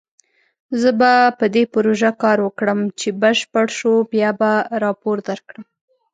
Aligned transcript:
زه 0.81 0.89
به 0.99 1.13
په 1.39 1.45
دې 1.55 1.63
پروژه 1.73 2.11
کار 2.23 2.37
وکړم، 2.43 2.79
چې 2.99 3.07
بشپړ 3.21 3.67
شو 3.77 3.93
بیا 4.11 4.29
به 4.39 4.51
راپور 4.83 5.17
درکړم 5.29 5.63